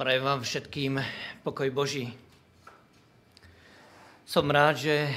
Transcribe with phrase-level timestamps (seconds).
[0.00, 0.96] Prajem vám všetkým
[1.44, 2.08] pokoj Boží.
[4.24, 5.12] Som rád, že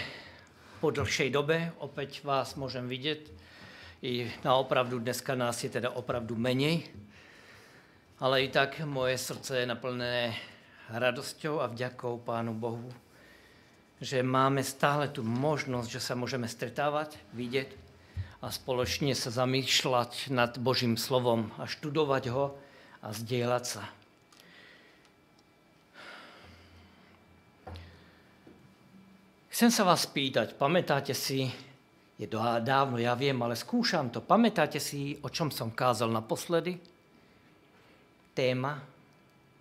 [0.83, 3.31] po dlhšej dobe opäť vás môžem vidieť.
[4.03, 6.83] I na opravdu dneska nás je teda opravdu menej.
[8.19, 10.35] Ale i tak moje srdce je naplnené
[10.91, 12.91] radosťou a vďakou Pánu Bohu,
[14.03, 17.71] že máme stále tu možnosť, že sa môžeme stretávať, vidieť
[18.43, 22.59] a spoločne sa zamýšľať nad Božím slovom a študovať ho
[22.99, 24.02] a zdieľať sa.
[29.53, 31.45] Chcem sa vás pýtať, pamätáte si,
[32.17, 36.81] je to dávno, ja viem, ale skúšam to, pamätáte si, o čom som kázal naposledy?
[38.33, 38.81] Téma?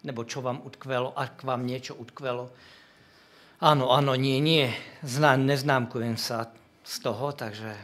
[0.01, 2.49] Nebo čo vám utkvelo, ak vám niečo utkvelo?
[3.61, 4.73] Áno, áno, nie, nie,
[5.05, 6.49] Znám, neznámkujem sa
[6.81, 7.77] z toho, takže...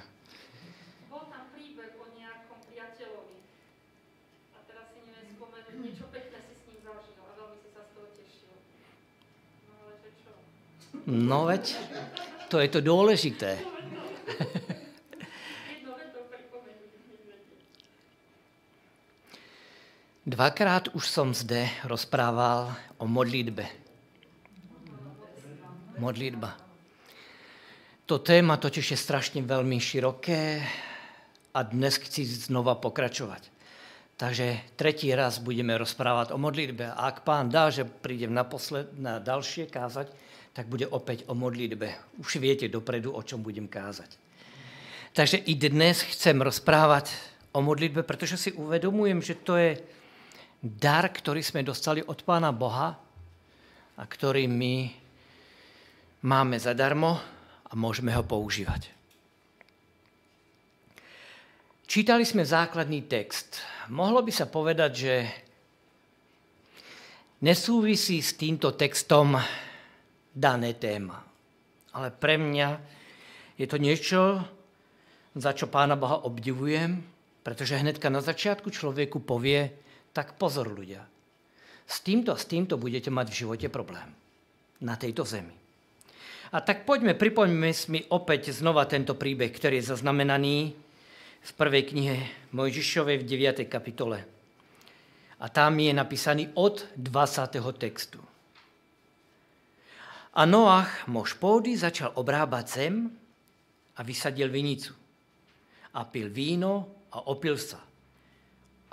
[1.13, 3.37] Bol tam príbeh o nejakom priateľovi.
[4.57, 7.85] A teraz si neviem spomenúť, niečo pekné si s ním zažil a veľmi si sa
[7.85, 8.57] z toho tešil.
[9.69, 10.33] No ale že čo?
[11.09, 11.73] No veď,
[12.53, 13.57] to je to dôležité.
[20.29, 23.65] Dvakrát už som zde rozprával o modlitbe.
[25.97, 26.53] Modlitba.
[28.05, 30.61] To téma totiž je strašne veľmi široké
[31.57, 33.49] a dnes chci znova pokračovať.
[34.21, 36.93] Takže tretí raz budeme rozprávať o modlitbe.
[36.93, 40.28] A ak pán dá, že prídem naposled, na ďalšie kázať,
[40.59, 42.19] tak bude opäť o modlitbe.
[42.19, 44.11] Už viete dopredu, o čom budem kázať.
[45.15, 47.15] Takže i dnes chcem rozprávať
[47.55, 49.79] o modlitbe, pretože si uvedomujem, že to je
[50.59, 52.99] dar, ktorý sme dostali od Pána Boha
[53.95, 54.91] a ktorý my
[56.27, 57.23] máme zadarmo
[57.63, 58.91] a môžeme ho používať.
[61.87, 63.63] Čítali sme základný text.
[63.95, 65.15] Mohlo by sa povedať, že
[67.47, 69.39] nesúvisí s týmto textom
[70.39, 71.19] dané téma.
[71.99, 72.69] Ale pre mňa
[73.59, 74.39] je to niečo,
[75.35, 77.03] za čo Pána Boha obdivujem,
[77.43, 79.75] pretože hnedka na začiatku človeku povie,
[80.15, 81.03] tak pozor ľudia,
[81.89, 84.07] s týmto a s týmto budete mať v živote problém
[84.79, 85.55] na tejto zemi.
[86.49, 90.73] A tak poďme, pripoňme si opäť znova tento príbeh, ktorý je zaznamenaný
[91.45, 92.17] v prvej knihe
[92.57, 93.69] Mojžišovej v 9.
[93.69, 94.25] kapitole.
[95.39, 97.53] A tam je napísaný od 20.
[97.77, 98.19] textu.
[100.39, 103.11] A Noach, mož pôdy, začal obrábať zem
[103.99, 104.95] a vysadil vinicu.
[105.99, 107.83] A pil víno a opil sa.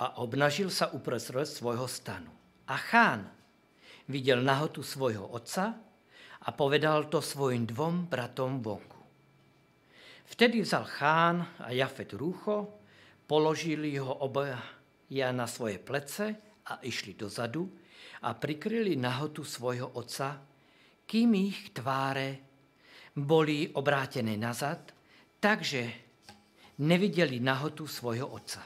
[0.02, 2.34] A obnažil sa uprostred svojho stanu.
[2.66, 3.30] A chán
[4.10, 5.78] videl nahotu svojho otca
[6.42, 8.98] a povedal to svojim dvom bratom vonku.
[10.26, 12.74] Vtedy vzal chán a Jafet rúcho,
[13.30, 14.58] položili ho obaja
[15.30, 16.34] na svoje plece
[16.66, 17.70] a išli dozadu
[18.26, 20.55] a prikryli nahotu svojho otca
[21.06, 22.42] kým ich tváre
[23.16, 24.92] boli obrátené nazad,
[25.40, 25.88] takže
[26.82, 28.60] nevideli nahotu svojho otca.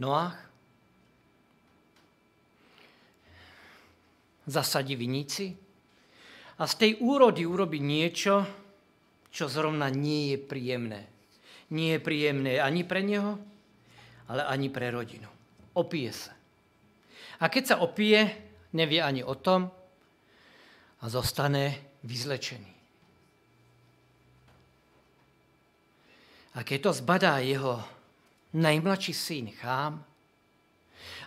[0.00, 0.48] Noach
[4.48, 5.52] zasadí vinici
[6.56, 8.59] a z tej úrody urobí niečo,
[9.30, 11.06] čo zrovna nie je príjemné.
[11.70, 13.38] Nie je príjemné ani pre neho,
[14.26, 15.30] ale ani pre rodinu.
[15.74, 16.34] Opije sa.
[17.40, 18.26] A keď sa opije,
[18.74, 19.70] nevie ani o tom
[21.00, 22.74] a zostane vyzlečený.
[26.58, 27.78] A keď to zbadá jeho
[28.58, 30.02] najmladší syn Chám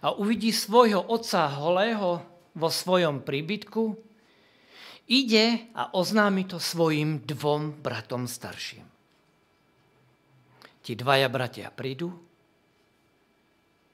[0.03, 2.19] a uvidí svojho otca holého
[2.53, 4.12] vo svojom príbytku,
[5.07, 8.85] ide a oznámi to svojim dvom bratom starším.
[10.83, 12.11] Ti dvaja bratia prídu,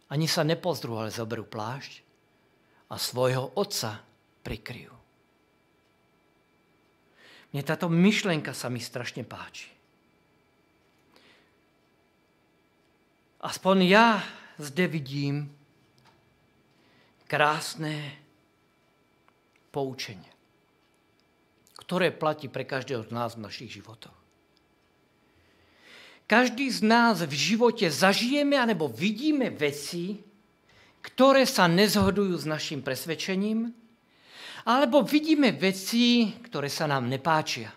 [0.09, 2.02] ani sa nepozdru, ale zoberú plášť
[2.89, 4.01] a svojho otca
[4.42, 4.94] prikryjú.
[7.54, 9.69] Mne táto myšlenka sa mi strašne páči.
[13.42, 14.22] Aspoň ja
[14.57, 15.50] zde vidím
[17.30, 18.18] krásne
[19.69, 20.38] poučenie
[21.89, 24.13] ktoré platí pre každého z nás v našich životoch.
[26.30, 30.21] Každý z nás v živote zažijeme alebo vidíme veci,
[31.01, 33.74] ktoré sa nezhodujú s našim presvedčením,
[34.69, 37.74] alebo vidíme veci, ktoré sa nám nepáčia.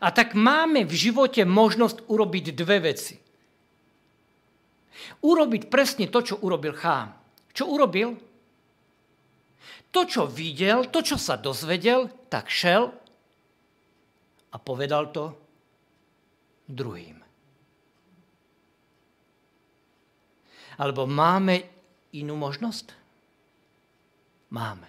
[0.00, 3.20] A tak máme v živote možnosť urobiť dve veci.
[5.20, 7.12] Urobiť presne to, čo urobil chám.
[7.52, 8.29] Čo urobil?
[9.90, 12.90] To, čo videl, to, čo sa dozvedel, tak šel
[14.50, 15.34] a povedal to
[16.70, 17.18] druhým.
[20.80, 21.60] Alebo máme
[22.16, 22.86] inú možnosť?
[24.50, 24.88] Máme.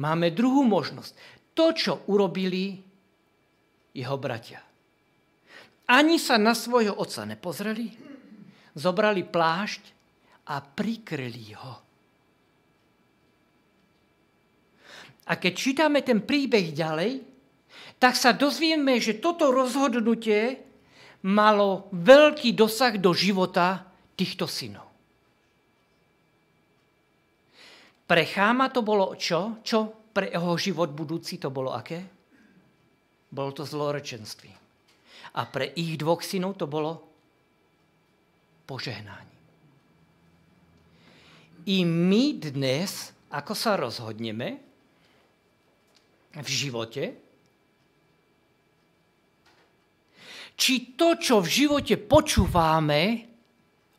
[0.00, 1.12] Máme druhú možnosť.
[1.54, 2.82] To, čo urobili
[3.94, 4.58] jeho bratia.
[5.86, 7.92] Ani sa na svojho otca nepozreli,
[8.72, 9.82] zobrali plášť
[10.48, 11.83] a prikryli ho.
[15.24, 17.24] A keď čítame ten príbeh ďalej,
[17.96, 20.60] tak sa dozvieme, že toto rozhodnutie
[21.24, 24.84] malo veľký dosah do života týchto synov.
[28.04, 29.64] Pre Cháma to bolo čo?
[29.64, 32.04] Čo pre jeho život budúci to bolo aké?
[33.32, 34.52] Bolo to zlorečenství.
[35.34, 37.00] A pre ich dvoch synov to bolo
[38.68, 39.32] požehnanie.
[41.64, 44.73] I my dnes, ako sa rozhodneme
[46.40, 47.04] v živote,
[50.54, 53.26] či to, čo v živote počúvame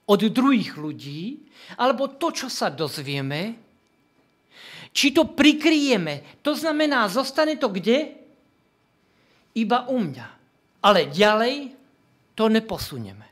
[0.07, 1.43] od druhých ľudí,
[1.79, 3.59] alebo to, čo sa dozvieme,
[4.95, 6.39] či to prikryjeme.
[6.39, 8.15] To znamená, zostane to kde?
[9.59, 10.27] Iba u mňa.
[10.88, 11.75] Ale ďalej
[12.38, 13.27] to neposunieme.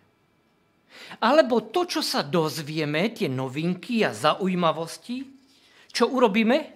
[1.24, 5.24] Alebo to, čo sa dozvieme, tie novinky a zaujímavosti,
[5.94, 6.73] čo urobíme?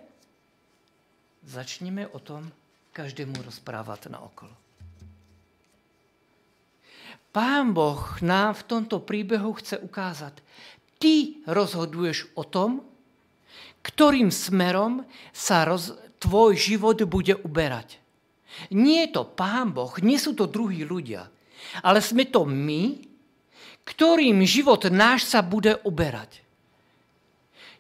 [1.47, 2.44] Začneme o tom
[2.91, 4.51] každému rozprávať na okolo.
[7.31, 10.44] Pán Boh nám v tomto príbehu chce ukázať,
[10.99, 12.83] ty rozhoduješ o tom,
[13.79, 17.95] ktorým smerom sa roz, tvoj život bude uberať.
[18.75, 21.31] Nie je to Pán Boh, nie sú to druhí ľudia,
[21.79, 23.07] ale sme to my,
[23.88, 26.44] ktorým život náš sa bude uberať.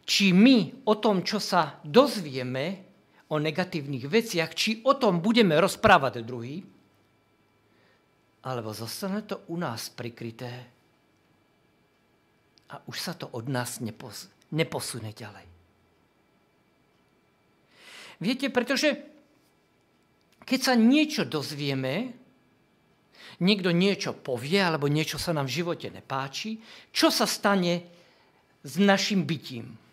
[0.07, 2.86] Či my o tom, čo sa dozvieme
[3.27, 6.63] o negatívnych veciach, či o tom budeme rozprávať druhý,
[8.47, 10.51] alebo zostane to u nás prikryté
[12.71, 15.47] a už sa to od nás nepos- neposune ďalej.
[18.23, 18.97] Viete, pretože
[20.47, 22.15] keď sa niečo dozvieme,
[23.43, 26.57] niekto niečo povie, alebo niečo sa nám v živote nepáči,
[26.95, 27.83] čo sa stane
[28.63, 29.86] s našim bytím?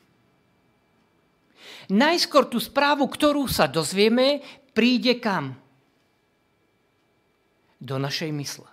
[1.93, 4.41] Najskôr tú správu, ktorú sa dozvieme,
[4.73, 5.65] príde kam?
[7.85, 8.69] do našej mysle.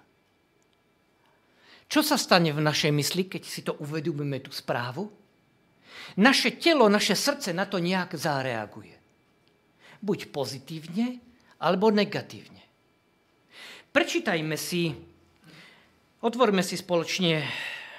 [1.92, 5.12] Čo sa stane v našej mysli, keď si to uvedomíme, tú správu?
[6.16, 8.96] Naše telo, naše srdce na to nejak zareaguje.
[10.00, 11.20] Buď pozitívne,
[11.60, 12.64] alebo negatívne.
[13.92, 14.96] Prečítajme si,
[16.24, 17.44] otvorme si spoločne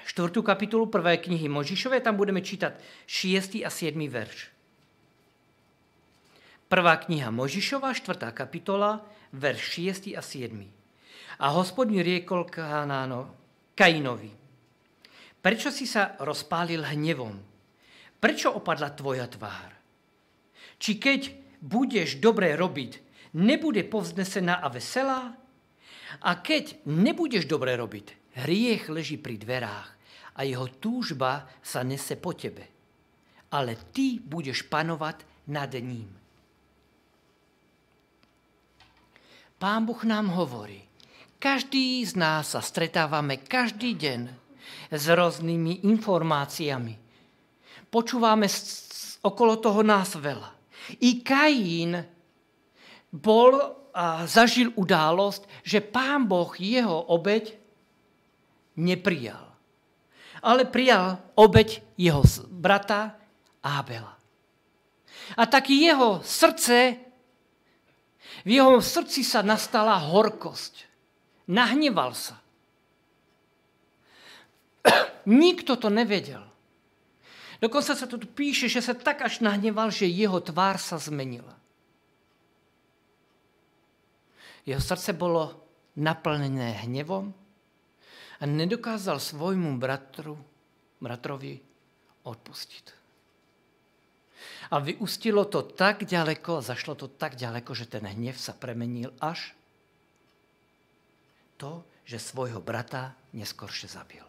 [0.09, 0.41] 4.
[0.41, 1.29] kapitolu 1.
[1.29, 3.61] knihy Možišové, tam budeme čítať 6.
[3.61, 3.93] a 7.
[4.09, 4.52] verš.
[6.73, 8.33] Prvá kniha Možišova, 4.
[8.33, 9.05] kapitola,
[9.37, 9.77] verš
[10.09, 10.17] 6.
[10.17, 10.57] a 7.
[11.45, 13.37] A hospodin riekol Kanáno,
[13.77, 14.33] Kainovi,
[15.37, 17.37] prečo si sa rozpálil hnevom?
[18.17, 19.69] Prečo opadla tvoja tvár?
[20.81, 21.21] Či keď
[21.61, 22.93] budeš dobre robiť,
[23.37, 25.29] nebude povznesená a veselá?
[26.25, 29.89] A keď nebudeš dobre robiť, hriech leží pri dverách
[30.33, 32.65] a jeho túžba sa nese po tebe.
[33.53, 36.22] Ale ty budeš panovať nad ním.
[39.63, 40.83] Pán Boh nám hovorí,
[41.39, 44.27] každý z nás sa stretávame každý deň
[44.91, 46.99] s rôznymi informáciami.
[47.87, 48.51] Počúvame
[49.23, 50.51] okolo toho nás veľa.
[50.99, 51.95] I Kaín
[53.15, 53.55] bol
[53.95, 57.55] a zažil událosť, že pán Boh jeho obeď
[58.83, 59.47] neprijal.
[60.43, 63.15] Ale prijal obeď jeho brata
[63.63, 64.19] Ábela.
[65.39, 66.99] A tak jeho srdce,
[68.43, 70.89] v jeho srdci sa nastala horkosť.
[71.51, 72.41] Nahneval sa.
[75.29, 76.43] Nikto to nevedel.
[77.63, 81.55] Dokonca sa tu píše, že sa tak až nahneval, že jeho tvár sa zmenila.
[84.67, 85.63] Jeho srdce bolo
[85.99, 87.31] naplnené hnevom
[88.39, 90.39] a nedokázal svojmu bratru,
[90.99, 91.63] bratrovi
[92.27, 93.02] odpustiť.
[94.73, 99.53] A vyústilo to tak ďaleko, zašlo to tak ďaleko, že ten hnev sa premenil až
[101.61, 104.25] to, že svojho brata neskoršie zabil.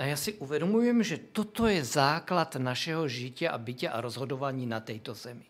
[0.00, 4.80] A ja si uvedomujem, že toto je základ našeho žitia a bytia a rozhodovaní na
[4.80, 5.44] tejto zemi.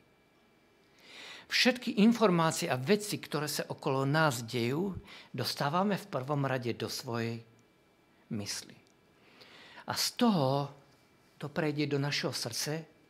[1.47, 4.95] Všetky informácie a veci, ktoré sa okolo nás dejú,
[5.35, 7.43] dostávame v prvom rade do svojej
[8.31, 8.75] mysli.
[9.87, 10.71] A z toho
[11.41, 13.01] to prejde do našeho srdce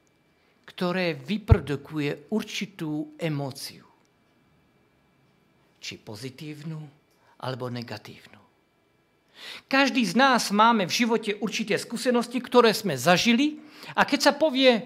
[0.70, 3.82] ktoré vyprodukuje určitú emóciu.
[5.82, 6.78] Či pozitívnu,
[7.42, 8.38] alebo negatívnu.
[9.66, 13.58] Každý z nás máme v živote určité skúsenosti, ktoré sme zažili
[13.96, 14.84] a keď sa povie,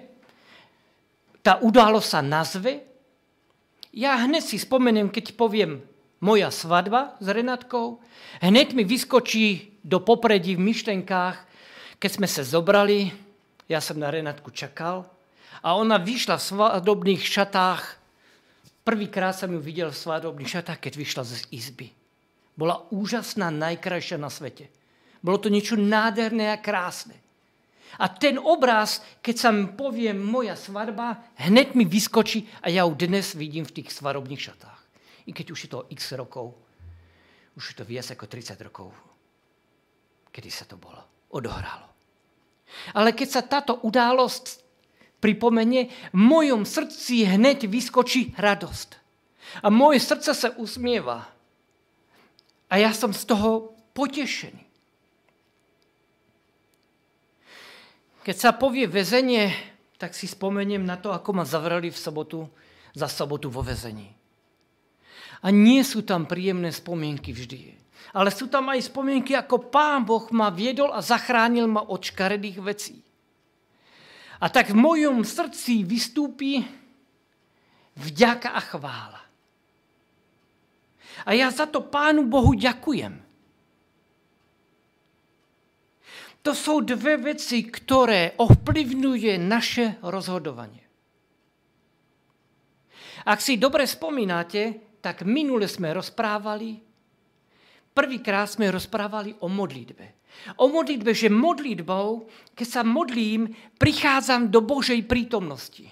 [1.45, 2.81] tá udalosť sa nazve,
[3.93, 5.83] ja hneď si spomeniem, keď poviem
[6.23, 8.01] moja svadba s Renatkou,
[8.41, 11.37] hneď mi vyskočí do popredí v myšlenkách,
[11.99, 13.24] keď sme sa zobrali,
[13.69, 15.09] ja som na Renatku čakal
[15.65, 17.83] a ona vyšla v svadobných šatách.
[18.85, 21.89] Prvýkrát som ju videl v svadobných šatách, keď vyšla z izby.
[22.55, 24.69] Bola úžasná, najkrajšia na svete.
[25.25, 27.17] Bolo to niečo nádherné a krásne.
[27.97, 32.93] A ten obraz, keď sa mi povie moja svadba, hneď mi vyskočí a ja ju
[32.99, 34.81] dnes vidím v tých svadobných šatách.
[35.25, 36.53] I keď už je to x rokov,
[37.55, 38.91] už je to viac ako 30 rokov,
[40.35, 41.94] kedy sa to bolo, odohralo.
[42.93, 44.65] Ale keď sa táto událosť
[45.25, 49.01] pripomenie, v mojom srdci hneď vyskočí radosť.
[49.65, 51.31] A moje srdce sa usmieva.
[52.69, 54.65] A ja som z toho potešený.
[58.25, 59.53] Keď sa povie väzenie,
[60.01, 62.49] tak si spomeniem na to, ako ma zavreli v sobotu,
[62.97, 64.17] za sobotu vo väzení.
[65.45, 67.84] A nie sú tam príjemné spomienky vždy.
[68.15, 72.59] Ale sú tam aj spomienky, ako Pán Boh ma viedol a zachránil ma od škaredých
[72.63, 73.03] vecí.
[74.39, 76.63] A tak v mojom srdci vystúpi
[77.99, 79.23] vďaka a chvála.
[81.27, 83.23] A ja za to Pánu Bohu ďakujem.
[86.45, 90.85] To sú dve veci, ktoré ovplyvňuje naše rozhodovanie.
[93.25, 96.94] Ak si dobre spomínate, tak minule sme rozprávali,
[97.95, 100.27] prvýkrát sme rozprávali o modlitbe.
[100.59, 102.27] O modlitbe, že modlitbou,
[102.59, 105.87] keď sa modlím, prichádzam do Božej prítomnosti.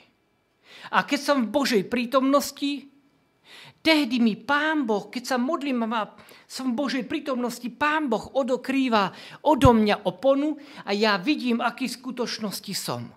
[0.90, 2.92] A keď som v Božej prítomnosti,
[3.82, 6.14] Tehdy mi Pán Boh, keď sa modlím a
[6.46, 9.10] som v Božej prítomnosti, Pán Boh odokrýva
[9.42, 10.54] odo mňa oponu
[10.86, 13.10] a ja vidím, aký v skutočnosti som.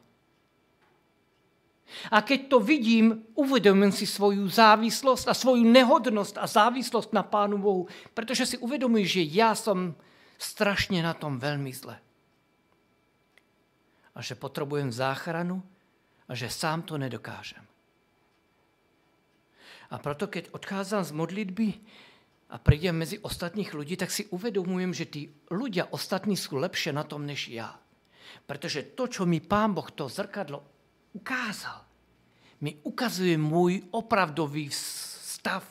[2.10, 7.62] A keď to vidím, uvedomím si svoju závislosť a svoju nehodnosť a závislosť na Pánu
[7.62, 7.84] Bohu,
[8.18, 9.94] pretože si uvedomujem, že ja som
[10.36, 11.96] strašne na tom veľmi zle.
[14.16, 15.62] A že potrebujem záchranu
[16.26, 17.62] a že sám to nedokážem.
[19.94, 21.68] A proto, keď odchádzam z modlitby
[22.50, 25.22] a prídem medzi ostatných ľudí, tak si uvedomujem, že tí
[25.54, 27.78] ľudia ostatní sú lepšie na tom než ja.
[28.50, 30.75] Pretože to, čo mi Pán Boh to zrkadlo
[31.16, 31.80] ukázal,
[32.60, 35.64] mi ukazuje môj opravdový stav.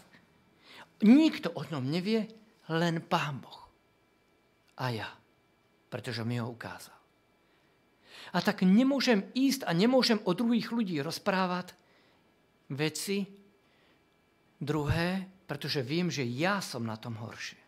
[1.05, 2.25] Nikto o ňom nevie,
[2.73, 3.69] len Pán Boh.
[4.81, 5.11] A ja,
[5.93, 6.97] pretože mi ho ukázal.
[8.35, 11.77] A tak nemôžem ísť a nemôžem o druhých ľudí rozprávať
[12.73, 13.45] veci,
[14.65, 17.61] Druhé, pretože viem, že ja som na tom horšie.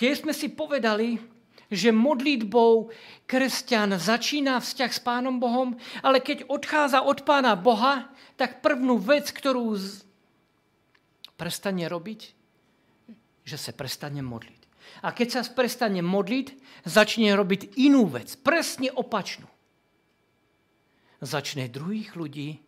[0.00, 1.20] Keď sme si povedali,
[1.72, 2.92] že modlitbou
[3.24, 9.32] kresťan začína vzťah s Pánom Bohom, ale keď odchádza od Pána Boha, tak prvnú vec,
[9.32, 10.04] ktorú z...
[11.40, 12.20] prestane robiť,
[13.48, 14.60] že sa prestane modliť.
[15.00, 16.46] A keď sa prestane modliť,
[16.84, 19.48] začne robiť inú vec, presne opačnú.
[21.22, 22.60] Začne druhých ľudí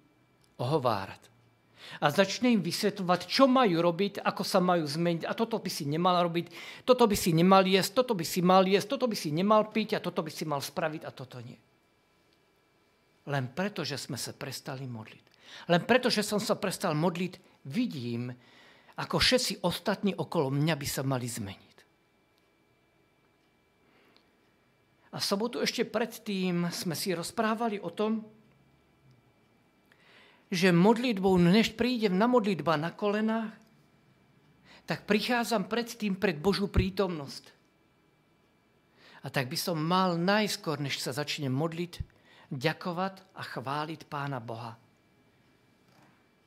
[0.57, 1.34] ohovárať.
[2.03, 5.25] A začne im vysvetľovať, čo majú robiť, ako sa majú zmeniť.
[5.29, 6.47] A toto by si nemal robiť,
[6.83, 9.97] toto by si nemal jesť, toto by si mal jesť, toto by si nemal piť
[9.97, 11.59] a toto by si mal spraviť a toto nie.
[13.25, 15.25] Len preto, že sme sa prestali modliť.
[15.71, 18.29] Len preto, že som sa prestal modliť, vidím,
[19.01, 21.75] ako všetci ostatní okolo mňa by sa mali zmeniť.
[25.15, 28.27] A sobotu ešte predtým sme si rozprávali o tom,
[30.53, 33.53] že modlitbou, než prídem na modlitba na kolenách,
[34.85, 37.53] tak prichádzam predtým pred Božú prítomnosť.
[39.25, 42.05] A tak by som mal najskôr, než sa začnem modliť,
[42.53, 44.77] ďakovať a chváliť Pána Boha.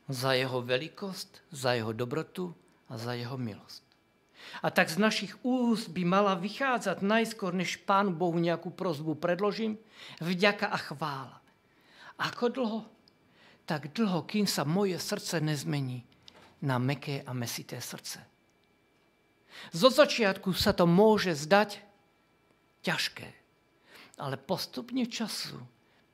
[0.07, 2.53] Za jeho veľkosť, za jeho dobrotu
[2.87, 3.83] a za jeho milosť.
[4.61, 9.75] A tak z našich úst by mala vychádzať najskôr, než Pánu Bohu nejakú prozbu predložím,
[10.21, 11.37] vďaka a chvála.
[12.21, 12.81] Ako dlho?
[13.67, 16.07] Tak dlho, kým sa moje srdce nezmení
[16.63, 18.23] na meké a mesité srdce.
[19.75, 21.83] Zo začiatku sa to môže zdať
[22.87, 23.27] ťažké,
[24.23, 25.59] ale postupne času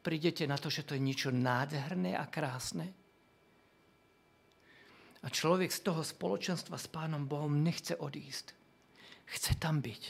[0.01, 2.89] prídete na to, že to je niečo nádherné a krásne.
[5.23, 8.51] A človek z toho spoločenstva s Pánom Bohom nechce odísť.
[9.29, 10.03] Chce tam byť.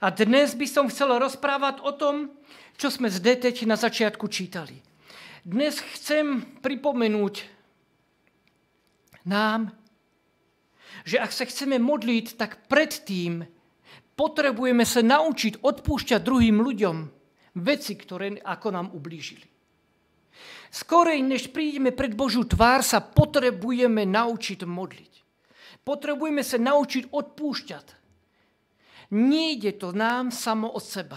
[0.00, 2.32] A dnes by som chcel rozprávať o tom,
[2.78, 4.80] čo sme zde teď na začiatku čítali.
[5.46, 7.46] Dnes chcem pripomenúť
[9.28, 9.70] nám,
[11.06, 13.46] že ak sa chceme modliť, tak predtým
[14.18, 16.96] potrebujeme sa naučiť odpúšťať druhým ľuďom
[17.62, 19.46] veci, ktoré ako nám ublížili.
[20.68, 25.12] Skorej, než prídeme pred Božú tvár, sa potrebujeme naučiť modliť.
[25.86, 27.86] Potrebujeme sa naučiť odpúšťať.
[29.16, 31.16] Nejde to nám samo od seba.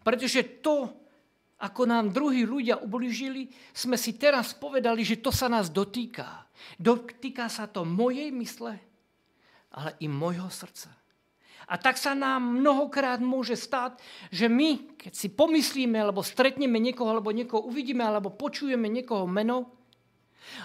[0.00, 0.99] Pretože to,
[1.60, 6.48] ako nám druhí ľudia ublížili, sme si teraz povedali, že to sa nás dotýka.
[6.80, 8.80] Dotýka sa to mojej mysle,
[9.76, 10.88] ale i mojho srdca.
[11.70, 14.00] A tak sa nám mnohokrát môže stať,
[14.34, 19.70] že my, keď si pomyslíme, alebo stretneme niekoho, alebo niekoho uvidíme, alebo počujeme niekoho meno,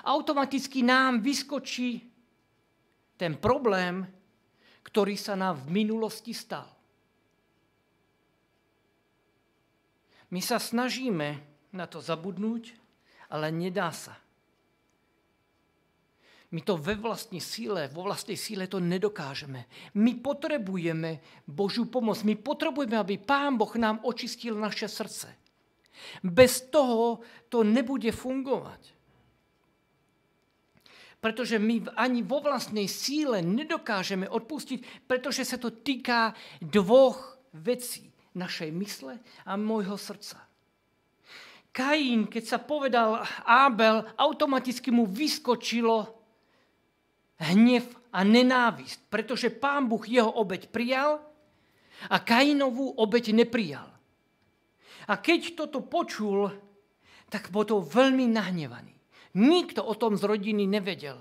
[0.01, 2.01] automaticky nám vyskočí
[3.19, 4.01] ten problém,
[4.81, 6.74] ktorý sa nám v minulosti stal.
[10.33, 11.37] My sa snažíme
[11.75, 12.73] na to zabudnúť,
[13.29, 14.17] ale nedá sa.
[16.55, 19.67] My to ve vlastní síle, vo vlastnej síle to nedokážeme.
[19.99, 22.23] My potrebujeme Božiu pomoc.
[22.23, 25.27] My potrebujeme, aby Pán Boh nám očistil naše srdce.
[26.23, 28.81] Bez toho to nebude fungovať.
[31.19, 38.04] Pretože my ani vo vlastnej síle nedokážeme odpustiť, pretože sa to týka dvoch vecí
[38.35, 40.43] našej mysle a môjho srdca.
[41.75, 46.07] Kain, keď sa povedal Ábel, automaticky mu vyskočilo
[47.35, 47.83] hnev
[48.15, 51.19] a nenávisť, pretože pán Boh jeho obeď prijal
[52.07, 53.91] a Kainovú obeď neprijal.
[55.11, 56.47] A keď toto počul,
[57.27, 58.95] tak bol to veľmi nahnevaný.
[59.35, 61.19] Nikto o tom z rodiny nevedel,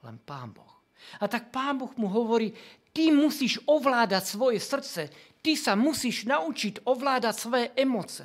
[0.00, 0.72] len pán Boh.
[1.20, 2.56] A tak pán Boh mu hovorí,
[2.96, 8.24] ty musíš ovládať svoje srdce, Ty sa musíš naučiť ovládať svoje emoce.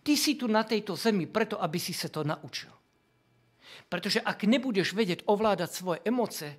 [0.00, 2.72] Ty si tu na tejto zemi preto, aby si sa to naučil.
[3.88, 6.56] Pretože ak nebudeš vedieť ovládať svoje emoce,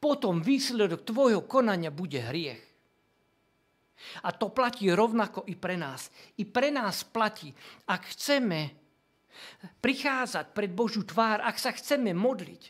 [0.00, 2.62] potom výsledok tvojho konania bude hriech.
[4.26, 6.10] A to platí rovnako i pre nás.
[6.40, 7.54] I pre nás platí,
[7.86, 8.74] ak chceme
[9.78, 12.62] prichádzať pred Božú tvár, ak sa chceme modliť,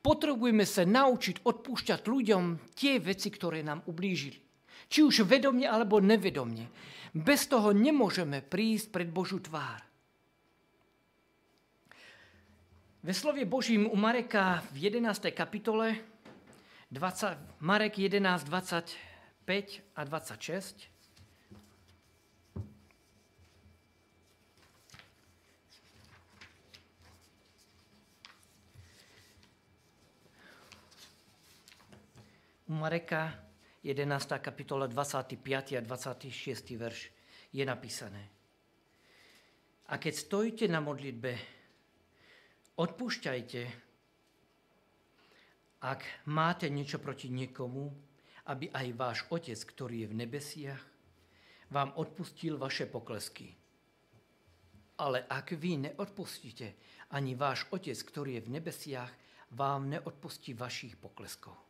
[0.00, 2.44] potrebujeme sa naučiť odpúšťať ľuďom
[2.78, 4.47] tie veci, ktoré nám ublížili.
[4.88, 6.68] Či už vedomne alebo nevedomne.
[7.12, 9.84] Bez toho nemôžeme prísť pred Božú tvár.
[13.02, 15.30] Ve slově Božím u Mareka v 11.
[15.30, 15.96] kapitole
[16.90, 20.88] 20, Marek 11, 25 a 26
[32.68, 33.47] u Mareka
[33.88, 34.36] 11.
[34.44, 35.40] kapitola 25.
[35.72, 36.76] a 26.
[36.76, 37.08] verš
[37.48, 38.20] je napísané.
[39.88, 41.32] A keď stojíte na modlitbe,
[42.76, 43.60] odpúšťajte,
[45.88, 47.88] ak máte niečo proti niekomu,
[48.52, 50.82] aby aj váš Otec, ktorý je v nebesiach,
[51.72, 53.56] vám odpustil vaše poklesky.
[55.00, 56.76] Ale ak vy neodpustíte,
[57.16, 59.12] ani váš Otec, ktorý je v nebesiach,
[59.56, 61.67] vám neodpustí vašich pokleskov.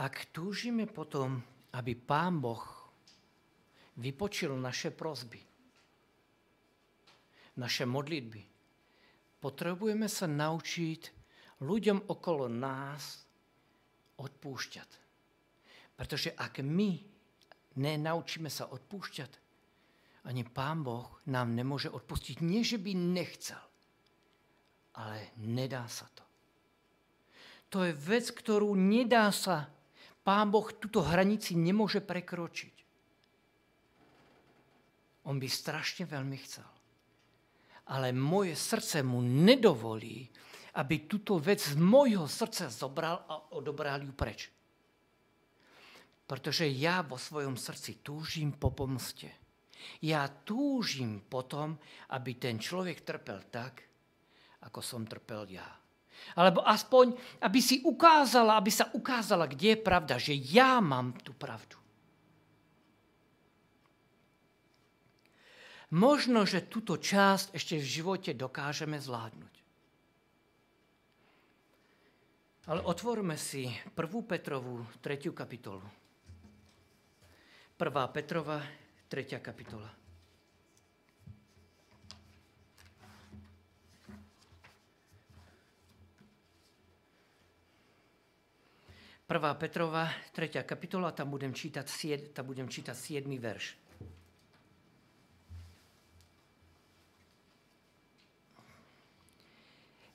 [0.00, 1.42] Ak túžime potom,
[1.76, 2.64] aby Pán Boh
[4.00, 5.40] vypočil naše prozby,
[7.60, 8.42] naše modlitby,
[9.36, 11.02] potrebujeme sa naučiť
[11.60, 13.20] ľuďom okolo nás
[14.16, 14.90] odpúšťať.
[15.92, 16.90] Pretože ak my
[17.76, 19.32] nenaučíme sa odpúšťať,
[20.24, 22.40] ani Pán Boh nám nemôže odpustiť.
[22.40, 23.60] Nie, že by nechcel,
[24.96, 26.24] ale nedá sa to.
[27.74, 29.68] To je vec, ktorú nedá sa
[30.22, 32.74] Pán Boh túto hranici nemôže prekročiť.
[35.26, 36.66] On by strašne veľmi chcel.
[37.90, 40.30] Ale moje srdce mu nedovolí,
[40.78, 44.48] aby túto vec z môjho srdca zobral a odobral ju preč.
[46.26, 49.42] Pretože ja vo svojom srdci túžim po pomste.
[50.06, 51.74] Ja túžim potom,
[52.14, 53.82] aby ten človek trpel tak,
[54.62, 55.81] ako som trpel ja.
[56.32, 57.12] Alebo aspoň,
[57.44, 61.76] aby si ukázala, aby sa ukázala, kde je pravda, že ja mám tú pravdu.
[65.92, 69.54] Možno, že túto časť ešte v živote dokážeme zvládnuť.
[72.72, 73.92] Ale otvorme si 1.
[74.24, 75.20] Petrovú 3.
[75.36, 75.84] kapitolu.
[77.76, 78.14] 1.
[78.14, 78.62] Petrova
[79.10, 79.36] 3.
[79.44, 80.01] kapitola.
[89.32, 89.54] 1.
[89.56, 90.60] Petrova, 3.
[90.60, 91.88] kapitola, tam budem čítať,
[92.36, 93.24] tam budem čítať 7.
[93.40, 93.80] verš.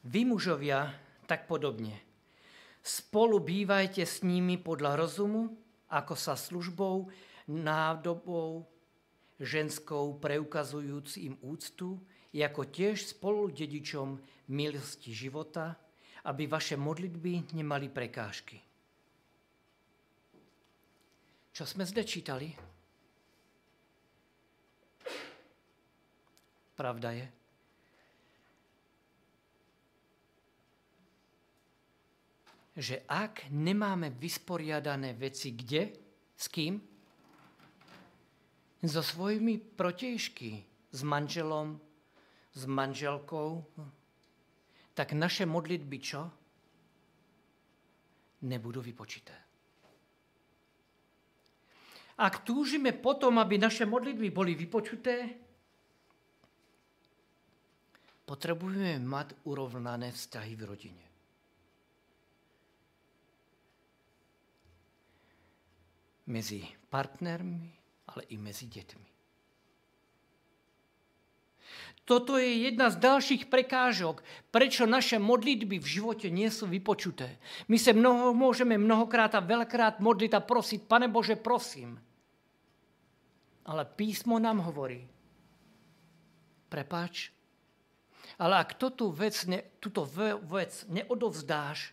[0.06, 0.94] Vy mužovia,
[1.26, 1.98] tak podobne.
[2.86, 5.50] Spolu bývajte s nimi podľa rozumu,
[5.90, 7.10] ako sa službou,
[7.50, 8.70] nádobou,
[9.42, 11.98] ženskou preukazujúc im úctu,
[12.38, 14.22] ako tiež spolu dedičom
[14.54, 15.74] milosti života,
[16.30, 18.67] aby vaše modlitby nemali prekážky.
[21.58, 22.54] Čo sme zde čítali?
[26.78, 27.26] Pravda je,
[32.78, 35.98] že ak nemáme vysporiadané veci kde,
[36.38, 36.78] s kým?
[38.86, 40.62] So svojimi protižky,
[40.94, 41.82] s manželom,
[42.54, 43.66] s manželkou,
[44.94, 46.22] tak naše modlitby čo?
[48.46, 49.47] Nebudú vypočité.
[52.18, 55.38] Ak túžime potom, aby naše modlitby boli vypočuté,
[58.26, 61.06] potrebujeme mať urovnané vzťahy v rodine.
[66.28, 67.72] Medzi partnermi,
[68.12, 69.08] ale i medzi deťmi.
[72.08, 77.36] Toto je jedna z ďalších prekážok, prečo naše modlitby v živote nie sú vypočuté.
[77.68, 82.00] My sa mnoho, môžeme mnohokrát a veľkrát modliť a prosiť, Pane Bože, prosím.
[83.68, 85.04] Ale písmo nám hovorí,
[86.72, 87.36] prepáč,
[88.40, 90.08] ale ak túto vec, ne, túto
[90.48, 91.92] vec neodovzdáš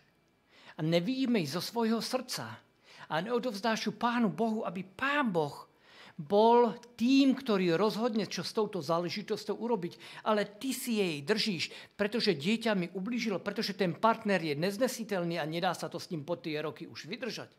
[0.75, 2.65] a nevidíme zo svojho srdca,
[3.09, 5.69] a neodovzdáš ju Pánu Bohu, aby Pán Boh
[6.15, 10.23] bol tým, ktorý rozhodne, čo s touto záležitosťou urobiť.
[10.23, 15.45] Ale ty si jej držíš, pretože dieťa mi ublížilo, pretože ten partner je neznesiteľný a
[15.45, 17.51] nedá sa to s ním po tie roky už vydržať.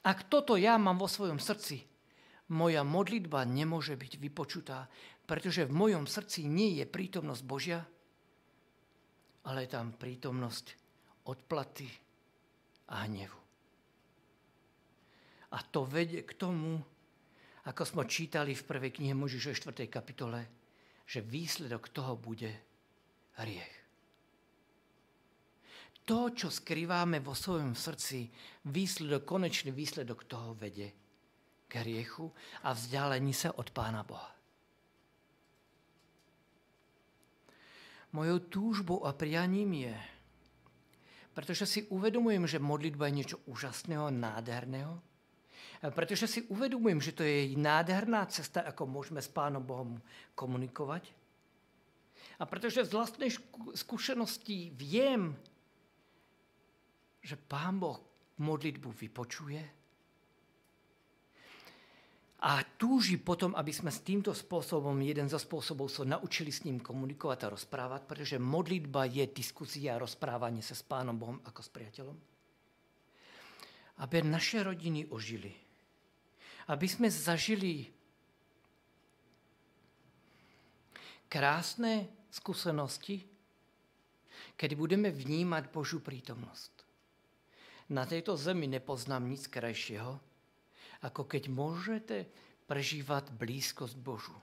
[0.00, 1.84] Ak toto ja mám vo svojom srdci,
[2.52, 4.86] moja modlitba nemôže byť vypočutá,
[5.26, 7.82] pretože v mojom srdci nie je prítomnosť Božia,
[9.46, 10.66] ale je tam prítomnosť
[11.26, 11.90] odplaty
[12.94, 13.40] a hnevu.
[15.54, 16.78] A to vedie k tomu,
[17.66, 19.90] ako sme čítali v prvej knihe Možiše 4.
[19.90, 20.46] kapitole,
[21.06, 22.50] že výsledok toho bude
[23.42, 23.74] hriech.
[26.06, 28.30] To, čo skrývame vo svojom srdci,
[28.70, 31.05] výsledok, konečný výsledok toho vede
[31.66, 32.30] k hriechu
[32.62, 34.30] a vzdialení sa od Pána Boha.
[38.14, 39.96] Mojou túžbou a prianím je,
[41.36, 44.96] pretože si uvedomujem, že modlitba je niečo úžasného, nádherného,
[45.92, 50.00] pretože si uvedomujem, že to je nádherná cesta, ako môžeme s Pánom Bohom
[50.32, 51.12] komunikovať.
[52.40, 53.28] A pretože z vlastnej
[53.76, 55.36] skúsenosti viem,
[57.20, 58.00] že Pán Boh
[58.40, 59.60] modlitbu vypočuje
[62.46, 66.62] a túži potom, aby sme s týmto spôsobom, jeden zo spôsobov, sa so naučili s
[66.62, 71.60] ním komunikovať a rozprávať, pretože modlitba je diskusia a rozprávanie sa s Pánom Bohom ako
[71.60, 72.16] s priateľom.
[74.06, 75.66] Aby naše rodiny ožili
[76.66, 77.86] aby sme zažili
[81.30, 83.22] krásne skúsenosti,
[84.58, 86.72] kedy budeme vnímať Božú prítomnosť.
[87.94, 90.18] Na tejto zemi nepoznám nic krajšieho,
[91.06, 92.26] ako keď môžete
[92.66, 94.34] prežívať blízkosť Božu.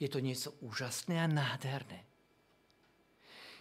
[0.00, 2.04] Je to niečo úžasné a nádherné.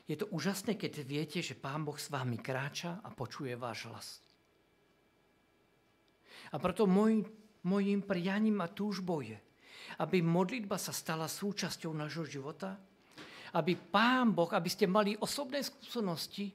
[0.05, 4.07] Je to úžasné, keď viete, že Pán Boh s vámi kráča a počuje váš hlas.
[6.53, 7.25] A preto môj,
[7.65, 9.35] môjim prianím a túžbou je,
[9.97, 12.77] aby modlitba sa stala súčasťou nášho života,
[13.55, 16.53] aby Pán Boh, aby ste mali osobné skúsenosti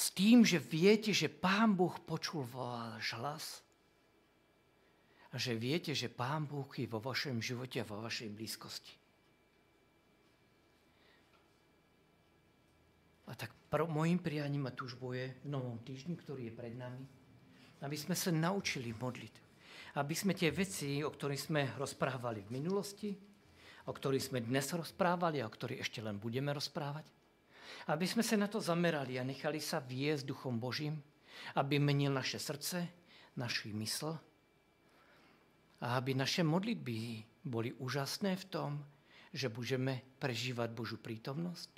[0.00, 3.60] s tým, že viete, že Pán Boh počul váš hlas
[5.28, 8.96] a že viete, že Pán Boh je vo vašom živote a vo vašej blízkosti.
[13.28, 17.04] A tak môjim prianím a túžbou je v novom týždni, ktorý je pred nami,
[17.84, 19.52] aby sme sa naučili modliť.
[20.00, 23.10] Aby sme tie veci, o ktorých sme rozprávali v minulosti,
[23.84, 27.19] o ktorých sme dnes rozprávali a o ktorých ešte len budeme rozprávať,
[27.88, 31.00] aby sme sa na to zamerali a nechali sa viesť Duchom Božím,
[31.56, 32.86] aby menil naše srdce,
[33.36, 34.16] naši mysl
[35.80, 38.70] a aby naše modlitby boli úžasné v tom,
[39.32, 41.70] že budeme prežívať Božú prítomnosť,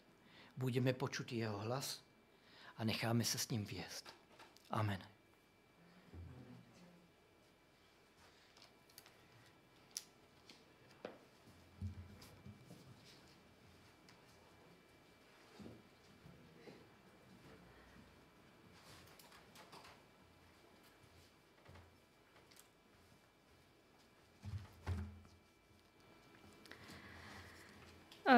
[0.59, 2.03] budeme počuť Jeho hlas
[2.77, 4.11] a necháme sa s ním viesť.
[4.73, 4.99] Amen.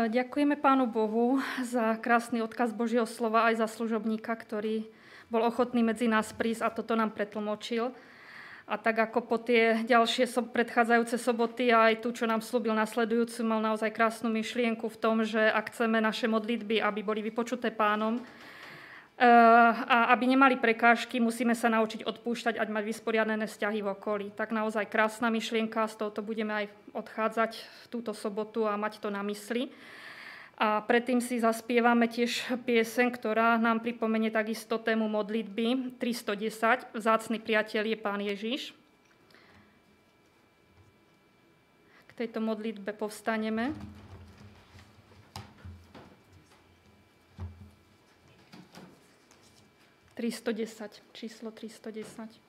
[0.05, 4.85] Ďakujeme Pánu Bohu za krásny odkaz Božieho slova aj za služobníka, ktorý
[5.33, 7.89] bol ochotný medzi nás prísť a toto nám pretlmočil.
[8.69, 13.65] A tak ako po tie ďalšie predchádzajúce soboty aj tu, čo nám slúbil nasledujúcu, mal
[13.65, 18.21] naozaj krásnu myšlienku v tom, že ak chceme naše modlitby, aby boli vypočuté pánom,
[19.15, 24.27] a aby nemali prekážky, musíme sa naučiť odpúšťať, ať mať vysporiadané vzťahy v okolí.
[24.35, 26.67] Tak naozaj krásna myšlienka, z tohoto budeme aj
[26.99, 29.71] odchádzať v túto sobotu a mať to na mysli.
[30.55, 36.95] A predtým si zaspievame tiež piesen, ktorá nám pripomenie takisto tému modlitby 310.
[36.95, 38.75] Vzácný priateľ je Pán Ježiš.
[42.11, 43.75] K tejto modlitbe povstaneme.
[50.15, 52.44] Tristodesať, číslo 310.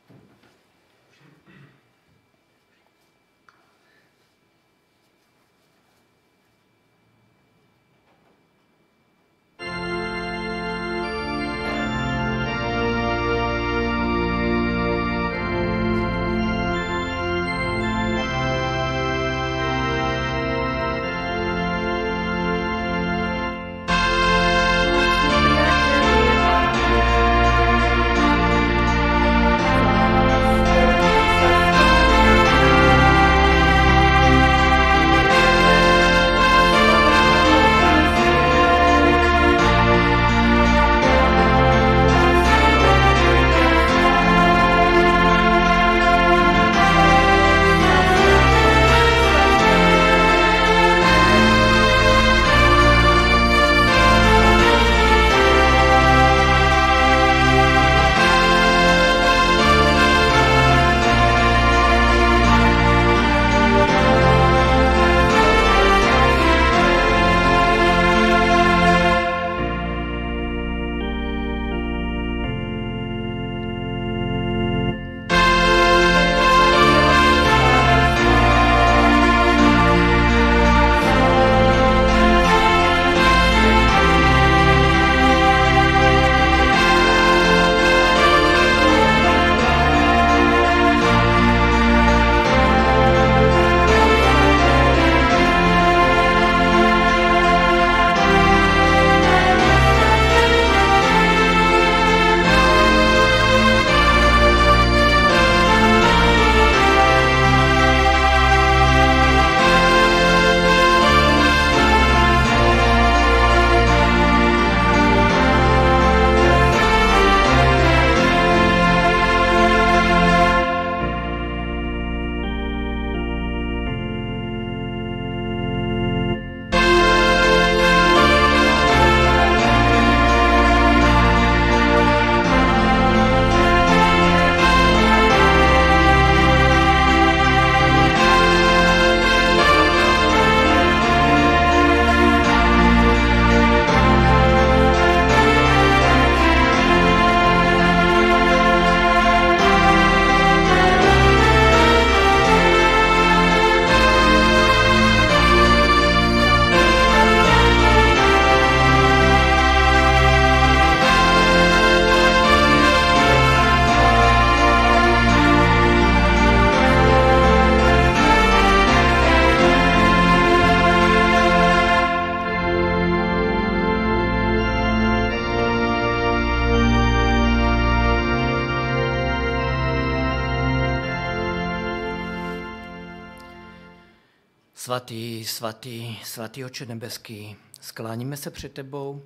[184.95, 189.25] Svatý, svatý, svatý oče nebeský, skláníme se před tebou,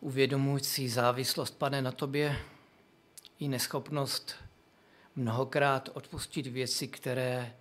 [0.00, 2.36] uvědomující závislost, pane, na tobě
[3.38, 4.34] i neschopnost
[5.16, 7.56] mnohokrát odpustit věci, které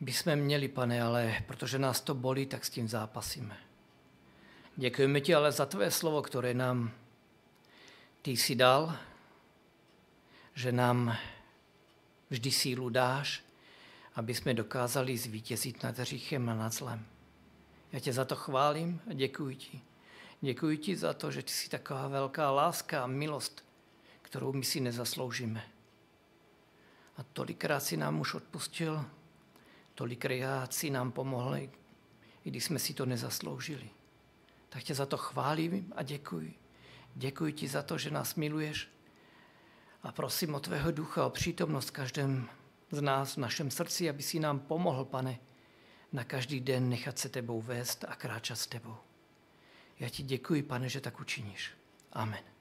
[0.00, 3.56] bychom měli, pane, ale protože nás to bolí, tak s tím zápasíme.
[4.76, 6.90] Děkujeme ti ale za tvé slovo, které nám
[8.22, 8.96] ty si dal,
[10.54, 11.16] že nám
[12.30, 13.44] vždy sílu dáš,
[14.14, 17.06] aby jsme dokázali zvítězit nad hříchem a nad zlem.
[17.92, 19.80] Já tě za to chválím a děkuji ti.
[20.40, 23.64] Děkuji ti za to, že ty jsi taková velká láska a milost,
[24.22, 25.64] kterou my si nezasloužíme.
[27.16, 29.04] A tolikrát si nám už odpustil,
[29.94, 31.70] tolikrát si nám pomohl, i
[32.44, 33.90] když jsme si to nezasloužili.
[34.68, 36.54] Tak tě za to chválím a děkuji.
[37.14, 38.88] Děkuji ti za to, že nás miluješ
[40.02, 42.48] a prosím o tvého ducha, o přítomnost každém
[42.94, 45.38] z nás v našem srdci, aby si nám pomohl, pane,
[46.12, 48.96] na každý den nechat se tebou vést a kráčet s tebou.
[49.98, 51.70] Já ti děkuji, pane, že tak učiníš.
[52.12, 52.53] Amen.